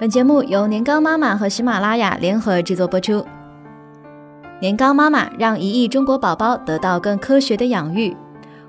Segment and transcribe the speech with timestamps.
[0.00, 3.22] 本节目由年糕妈妈和喜马拉雅联合制作播出。
[4.58, 8.16] 年糕妈妈让一亿中国宝宝得到更科学的养育。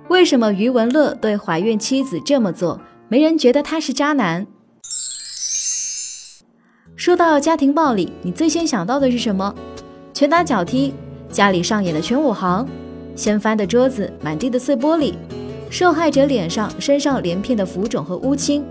[0.10, 4.46] 为什么余文乐对怀孕妻子这么做，没人觉得他是渣男？
[6.98, 9.56] 说到家庭暴力，你最先想到的是什么？
[10.14, 10.94] 拳打脚踢，
[11.30, 12.68] 家里上演了全武行，
[13.16, 15.14] 掀翻的桌子，满地的碎玻璃，
[15.70, 18.66] 受害者脸上、身上连片的浮肿和乌青。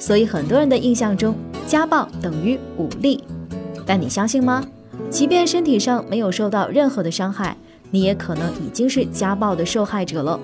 [0.00, 1.36] 所以很多人的印象中。
[1.68, 3.22] 家暴等于武力，
[3.84, 4.64] 但你相信吗？
[5.10, 7.54] 即便身体上没有受到任何的伤害，
[7.90, 10.40] 你也可能已经是家暴的受害者了。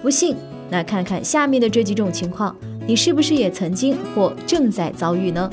[0.00, 0.36] 不信，
[0.70, 2.54] 那看看下面的这几种情况，
[2.86, 5.50] 你是不是也曾经或正在遭遇呢？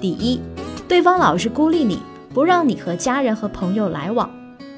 [0.00, 0.40] 第一，
[0.86, 1.98] 对方老是孤立你，
[2.32, 4.30] 不让你和家人和朋友来往；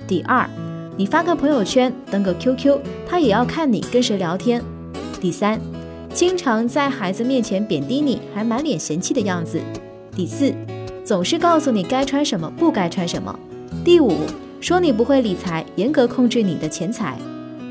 [0.08, 0.48] 第二，
[0.96, 4.62] 你发个朋友圈，登个 QQ，他也要看你跟谁聊天；
[5.20, 5.60] 第三，
[6.14, 9.60] 经常在孩子面前贬低你，还满脸嫌弃的样子。
[10.14, 10.52] 第四，
[11.04, 13.34] 总是告诉你该穿什么，不该穿什么。
[13.82, 14.12] 第五，
[14.60, 17.16] 说你不会理财，严格控制你的钱财。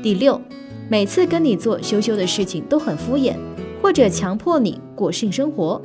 [0.02, 0.40] 第六，
[0.88, 3.36] 每次跟你做羞羞的事情都很敷衍，
[3.80, 5.80] 或者强迫你过性生活。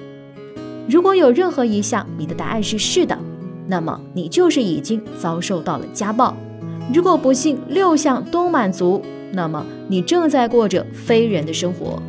[0.90, 3.16] 如果有任何一项你的答案是是的，
[3.68, 6.36] 那么你就是已经遭受到了家暴。
[6.92, 12.02] 如果不幸六项都满足，那么你正在过着非人的生活。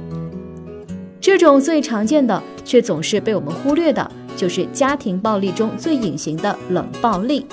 [1.21, 4.11] 这种最常见的，却总是被我们忽略的。
[4.39, 7.45] 就是家庭暴力中最隐形的冷暴力。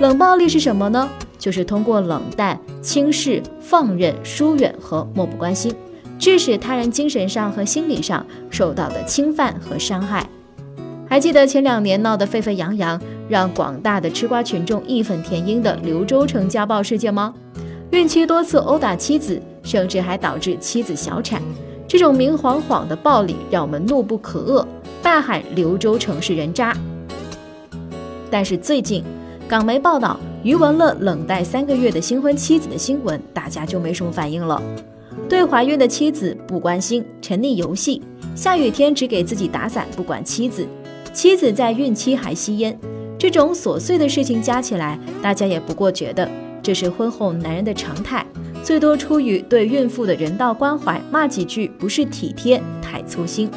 [0.00, 1.06] 冷暴力是什么呢？
[1.38, 5.74] 就是通过冷淡、轻视、放任、疏远和漠不关心，
[6.18, 10.26] 致使他人精神上和心理上受到的侵犯和伤害。
[11.06, 17.34] 还记得前两年闹得沸沸扬扬，让广大的吃瓜群众义愤填膺的刘洲成家暴事件吗？
[17.90, 21.40] 孕期多次殴打妻子，甚至还导致妻子小产。
[21.86, 24.66] 这种明晃晃的暴力让我们怒不可遏，
[25.04, 26.74] 大喊刘洲成是人渣。
[28.30, 29.04] 但是最近，
[29.46, 34.60] 港媒报道余文乐冷待三个月的新婚妻子的新闻，大家就没什么反应了。
[35.28, 38.00] 对怀孕的妻子不关心，沉溺游戏，
[38.34, 40.66] 下雨天只给自己打伞，不管妻子。
[41.12, 42.76] 妻子在孕期还吸烟，
[43.18, 46.26] 这种琐碎的事情加起来，大家也不过觉得
[46.62, 48.24] 这是婚后男人的常态。
[48.62, 53.50] 最多出于对孕妇的人道关怀，骂几句不是体贴，太粗心。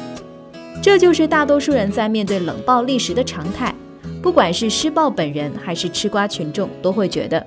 [0.80, 3.74] 这就是大多数人在面对冷暴力时的常态。
[4.22, 7.44] 不管是施暴本人还是吃瓜群众，都会觉得：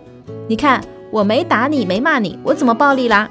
[0.47, 0.81] 你看，
[1.12, 3.30] 我没打你，没骂你，我怎么暴力啦？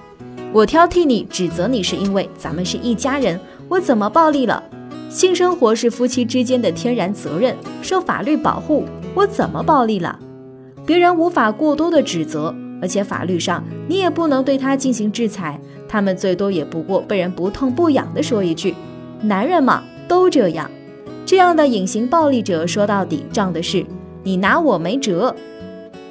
[0.53, 4.63] 我挑剔你、指责你，是因为咱们是一家人，我怎么暴力了？
[5.09, 8.85] 性生活是夫妻之间的天然责任，受法律保护，
[9.15, 10.19] 我怎么暴力了？
[10.85, 12.55] 别人无法过多的指责。
[12.83, 18.75] 而且法律上你也不能对他进行制裁，他们最多也不过被人不痛不痒的说一句
[19.21, 20.69] ：“男人嘛，都这样。”
[21.25, 23.87] 这样的隐形暴力者说到底仗的是
[24.25, 25.33] 你拿我没辙。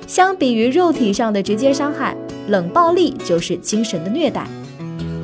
[0.08, 2.16] 相比于肉体上的直接伤害，
[2.48, 4.48] 冷暴力就是精神的虐待。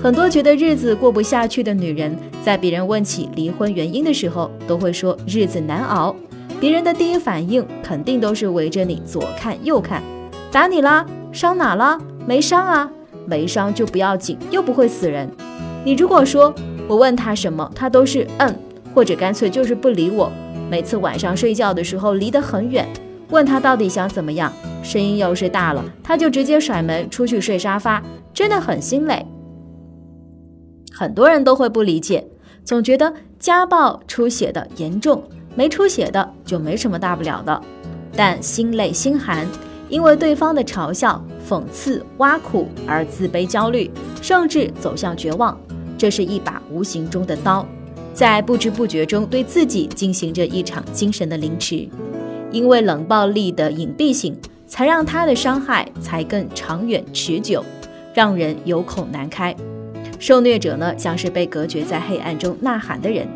[0.04, 6.14] 很多觉得日子过不下去的女人，在别人问起离婚原因的时候，都会说日子难熬。
[6.60, 10.04] 别人的第一反应肯定都是围着你左看右看，
[10.52, 11.06] 打你啦。
[11.32, 11.98] 伤哪了？
[12.28, 12.90] 没伤啊，
[13.26, 15.30] 没伤就不要紧，又不会死人。
[15.84, 16.54] 你如果说
[16.88, 18.56] 我问他什么，他都是嗯，
[18.96, 20.32] 或者干脆就是不理我。
[20.72, 22.88] 每次晚上睡觉的时候离得很远，
[23.30, 24.52] 问他到底想怎么样，
[24.82, 28.02] 声音要是大了，他就直接甩门出去睡沙发，
[28.34, 29.24] 真的很心累。
[30.92, 32.26] 很多人都会不理解，
[32.64, 35.22] 总觉得家暴出血的严重，
[35.56, 37.62] 没出血的就没什么大不了的，
[38.16, 39.46] 但心累心寒。
[39.88, 45.56] 因为对方的嘲笑、讽刺、挖苦而自卑、焦虑，甚至走向绝望，
[45.96, 47.64] 这是一把无形中的刀，
[48.16, 51.86] 在不知不觉中对自己进行着一场精神的凌迟。
[52.50, 54.34] 因为冷暴力的隐蔽性，
[54.66, 57.62] 才让他的伤害才更长远持久，
[58.14, 59.54] 让人有口难开。
[60.18, 63.28] 受虐者呢，像是被隔绝在黑暗中呐喊的人。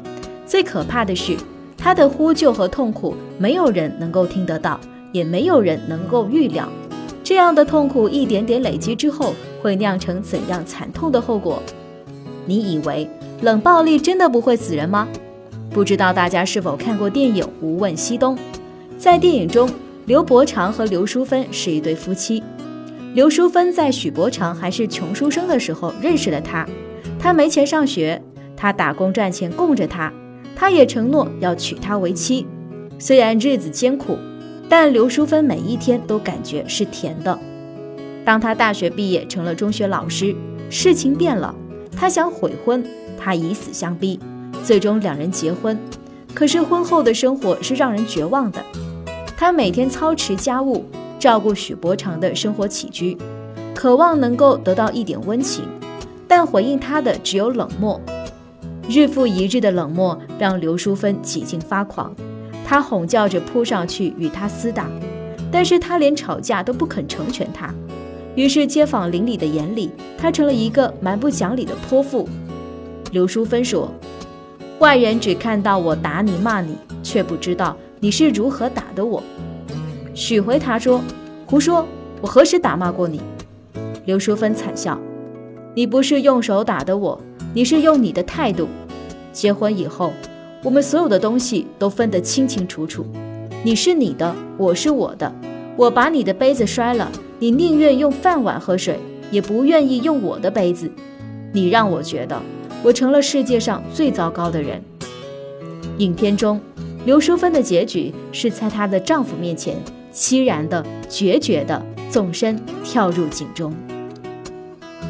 [0.45, 1.35] 最可怕的是，
[1.77, 4.79] 他的呼救和痛苦，没有人能够听得到。
[5.11, 6.69] 也没有人能够预料，
[7.23, 11.61] 这样的痛苦一点点累积之后，会酿成怎样惨痛的后果？
[12.45, 13.09] 你以为
[13.41, 15.07] 冷暴力真的不会死人吗？
[15.69, 18.35] 不知道大家是否看过电影《无问西东》？
[18.97, 19.69] 在电影中，
[20.05, 22.43] 刘伯常和刘淑芬是一对夫妻。
[23.13, 26.67] 刘淑芬在许伯常还是穷书生的时候认识了他，
[27.17, 28.21] 他没钱上学，
[28.57, 30.11] 他打工赚钱供着他，
[30.55, 32.45] 他也承诺要娶她为妻。
[32.97, 34.17] 虽然日子艰苦。
[34.71, 37.39] 但刘淑芬每一天都感觉是甜的。
[38.23, 40.35] 当他大学毕业成了中学老师，
[40.69, 41.55] 事情变了，
[41.97, 42.85] 他想悔婚，
[43.19, 44.19] 他以死相逼，
[44.63, 45.77] 最终两人结婚。
[46.33, 48.63] 可是婚后的生活是让人绝望的。
[49.35, 50.85] 她每天操持家务，
[51.19, 53.17] 照顾许伯常的生活起居，
[53.75, 55.65] 渴望能够得到一点温情，
[56.27, 57.99] 但回应她的只有冷漠。
[58.87, 62.15] 日复一日的冷漠让刘淑芬几近发狂，
[62.65, 64.89] 她哄叫着扑上去与他厮打，
[65.51, 67.73] 但是他连吵架都不肯成全她。
[68.35, 72.27] 于是街坊邻里的眼里，她成了一个蛮不讲理的泼妇。
[73.11, 73.91] 刘淑芬说
[74.79, 79.23] ：“外人只看到我打你骂你，却不知道你是如何打的我。”
[80.13, 81.01] 许回答说
[81.45, 81.85] ：“胡说，
[82.21, 83.21] 我何时打骂过你？”
[84.05, 84.99] 刘淑芬惨笑
[85.75, 87.19] ：“你不是用手打的我。”
[87.51, 88.67] 你是用你的态度，
[89.33, 90.13] 结婚以后，
[90.63, 93.03] 我们所有的东西都分得清清楚楚。
[93.63, 95.33] 你是你的，我是我的。
[95.75, 98.99] 我把你的杯子摔了，你宁愿用饭碗喝水，
[99.31, 100.91] 也不愿意用我的杯子。
[101.51, 102.39] 你让我觉得
[102.83, 104.81] 我成了世界上最糟糕的人。
[105.97, 106.59] 影片中，
[107.05, 109.75] 刘淑芬的结局是在她的丈夫面前
[110.13, 113.73] 凄然的、决绝的纵身跳入井中。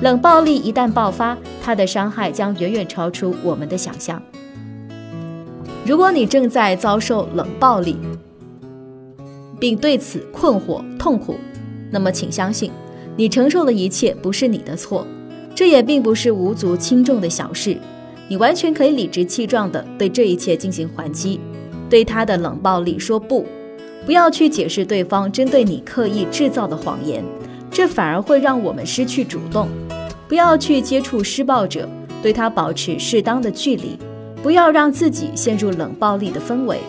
[0.01, 4.21] 冷暴力一旦爆发，它的伤害将远远超出我们的想象。
[5.85, 7.97] 如果你正在遭受冷暴力，
[9.59, 11.35] 并对此困惑痛苦，
[11.91, 12.71] 那么请相信，
[13.17, 15.05] 你承受的一切不是你的错，
[15.59, 17.77] 这也并不是无足轻重的小事。
[18.29, 21.37] 你完全可以理直气壮地对这一切进行还击，
[21.89, 23.45] 对他的冷暴力说不，
[24.05, 27.21] 不要去解释对方针对你刻意制造的谎言。
[27.69, 29.67] 这反而会让我们失去主动。
[30.29, 31.85] 不要去接触施暴者，
[32.23, 33.99] 对他保持适当的距离。
[34.41, 36.79] 不要让自己陷入冷暴力的氛围。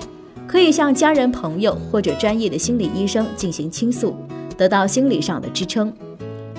[0.46, 4.14] 可以向家人、朋友或者专业的心理医生进行倾诉，
[4.56, 5.92] 得到心理上的支撑。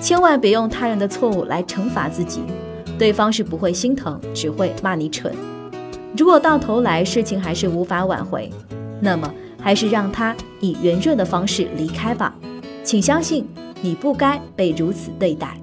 [0.02, 2.42] 千万别用他人的错误来惩罚自己，
[2.98, 5.32] 对方是不会心疼，只会骂你蠢。
[6.18, 8.50] 如果到头来事情还是无法挽回，
[9.00, 12.34] 那么还是让他以圆润的方式离开吧。
[12.82, 13.46] 请相信。
[13.84, 15.56] 你不该被如此对待。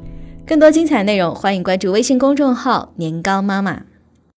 [0.45, 3.83] 更多精彩内容，欢迎关注微信公众号“年糕妈妈”。